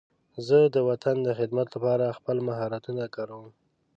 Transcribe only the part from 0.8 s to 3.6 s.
وطن د خدمت لپاره خپل مهارتونه کاروم.